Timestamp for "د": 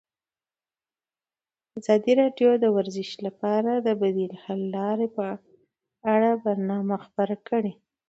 2.63-2.65, 3.85-3.87